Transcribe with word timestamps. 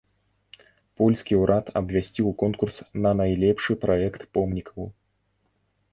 Польскі 1.01 1.33
ўрад 1.41 1.65
абвясціў 1.83 2.31
конкурс 2.43 2.75
на 3.07 3.11
найлепшы 3.21 3.79
праект 3.87 4.21
помнікаў. 4.39 4.81